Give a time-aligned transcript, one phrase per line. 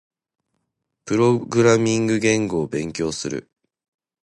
[1.05, 3.51] プログラミング言語を勉強する。